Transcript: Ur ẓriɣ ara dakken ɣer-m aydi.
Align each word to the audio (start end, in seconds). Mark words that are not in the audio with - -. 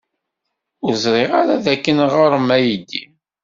Ur 0.85 0.93
ẓriɣ 1.03 1.31
ara 1.41 1.63
dakken 1.65 1.97
ɣer-m 2.13 2.47
aydi. 2.57 3.03